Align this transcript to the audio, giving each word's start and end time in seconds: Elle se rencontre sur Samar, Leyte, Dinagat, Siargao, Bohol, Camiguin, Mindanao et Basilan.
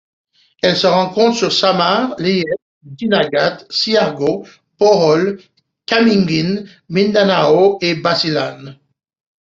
Elle 0.63 0.75
se 0.77 0.87
rencontre 0.87 1.37
sur 1.37 1.51
Samar, 1.53 2.15
Leyte, 2.17 2.47
Dinagat, 2.81 3.59
Siargao, 3.69 4.47
Bohol, 4.79 5.39
Camiguin, 5.85 6.63
Mindanao 6.89 7.77
et 7.83 7.93
Basilan. 7.93 8.73